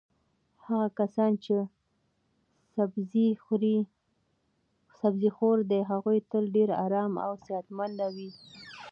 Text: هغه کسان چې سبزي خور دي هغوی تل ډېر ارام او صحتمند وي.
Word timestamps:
هغه 0.65 0.87
کسان 0.99 1.31
چې 1.43 1.55
سبزي 4.97 5.35
خور 5.35 5.57
دي 5.71 5.79
هغوی 5.91 6.17
تل 6.31 6.43
ډېر 6.55 6.69
ارام 6.85 7.13
او 7.25 7.31
صحتمند 7.47 7.97
وي. 8.15 8.29